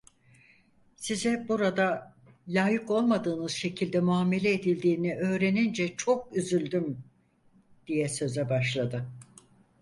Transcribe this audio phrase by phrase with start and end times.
[0.95, 2.13] Size burada,
[2.47, 7.03] layık olmadığınız şekilde muamele edildiğini öğrenince çok üzüldüm…
[7.87, 9.05] diye söze başladı.